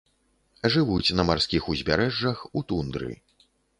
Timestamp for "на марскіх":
1.19-1.67